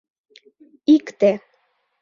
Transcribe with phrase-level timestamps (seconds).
[0.95, 1.31] Икте.